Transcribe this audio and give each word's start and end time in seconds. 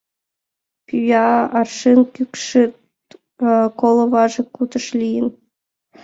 Пӱя 0.85 1.29
аршын 1.59 1.99
кӱкшыт, 2.13 2.73
коло 3.79 4.03
важык 4.13 4.47
кутыш 4.55 4.85
лийын. 4.99 5.27